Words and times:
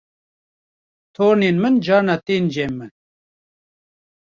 tornên 1.15 1.55
min 1.63 1.75
carna 1.85 2.15
tên 2.25 2.43
cem 2.53 2.71
min 2.79 2.91